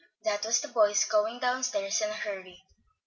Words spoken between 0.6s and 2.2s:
the boys going down stairs in a